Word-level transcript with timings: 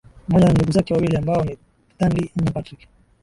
Pamoja 0.27 0.47
na 0.47 0.53
ndugu 0.53 0.71
zake 0.71 0.93
wawili 0.93 1.17
ambao 1.17 1.43
ni 1.45 1.57
Thandi 1.97 2.31
na 2.35 2.51
Patrick 2.51 2.79